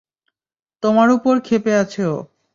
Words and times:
তোমার 0.83 1.07
উপর 1.11 1.35
ক্ষেপে 1.39 1.73
আছে 1.75 2.01
ও। 2.07 2.17